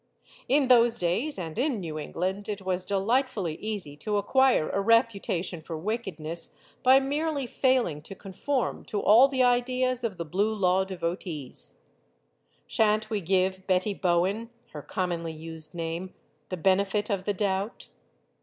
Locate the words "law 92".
10.55-10.97